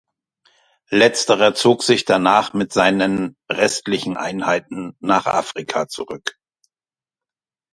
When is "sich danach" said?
1.83-2.53